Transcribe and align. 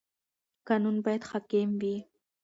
قانون 0.67 0.95
باید 1.05 1.23
حاکم 1.29 1.69
وي. 1.81 1.95